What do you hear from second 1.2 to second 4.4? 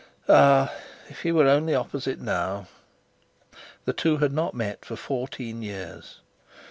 he were only opposite now! The two had